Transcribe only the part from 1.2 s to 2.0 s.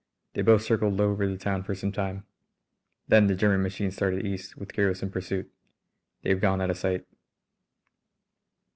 the town for some